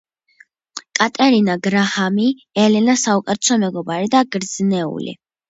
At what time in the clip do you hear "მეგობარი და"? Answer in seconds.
3.67-4.25